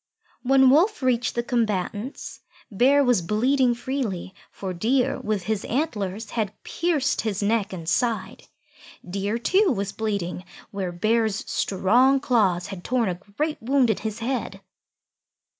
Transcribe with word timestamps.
When 0.41 0.71
Wolf 0.71 1.03
reached 1.03 1.35
the 1.35 1.43
combatants, 1.43 2.39
Bear 2.71 3.03
was 3.03 3.21
bleeding 3.21 3.75
freely, 3.75 4.33
for 4.49 4.73
Deer 4.73 5.19
with 5.19 5.43
his 5.43 5.63
antlers 5.65 6.31
had 6.31 6.53
pierced 6.63 7.21
his 7.21 7.43
neck 7.43 7.71
and 7.71 7.87
side. 7.87 8.47
Deer, 9.07 9.37
too, 9.37 9.71
was 9.71 9.91
bleeding 9.91 10.43
where 10.71 10.91
Bear's 10.91 11.45
strong 11.47 12.19
claws 12.19 12.65
had 12.65 12.83
torn 12.83 13.09
a 13.09 13.19
great 13.37 13.61
wound 13.61 13.91
in 13.91 13.97
his 13.97 14.17
head. 14.17 14.61